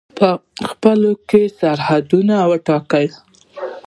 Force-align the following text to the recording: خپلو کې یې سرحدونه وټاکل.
خپلو 0.69 1.11
کې 1.29 1.41
یې 1.47 1.53
سرحدونه 1.59 2.35
وټاکل. 2.51 3.05